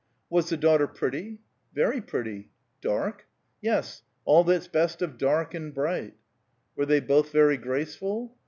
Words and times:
"Was 0.31 0.49
the 0.49 0.57
daughter 0.57 0.87
pretty?" 0.87 1.37
"Very 1.75 2.01
pretty." 2.01 2.49
"Dark?" 2.81 3.27
"Yes, 3.61 4.01
'all 4.25 4.43
that's 4.43 4.67
best 4.67 5.03
of 5.03 5.19
dark 5.19 5.53
and 5.53 5.75
bright.'" 5.75 6.15
"Were 6.75 6.87
they 6.87 7.01
both 7.01 7.31
very 7.31 7.57
graceful?" 7.57 8.35